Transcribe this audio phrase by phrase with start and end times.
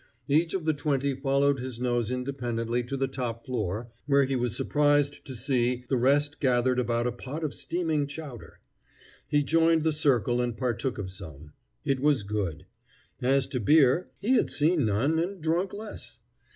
[0.27, 4.55] Each of the twenty followed his nose independently to the top floor, where he was
[4.55, 8.59] surprised to see the rest gathered about a pot of steaming chowder.
[9.27, 11.53] He joined the circle and partook of some.
[11.85, 12.65] It was good.
[13.21, 16.17] As to beer, he had seen none and drunk less.